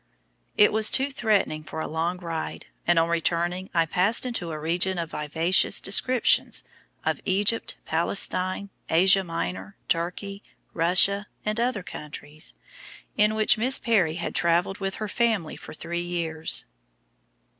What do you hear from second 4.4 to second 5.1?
a region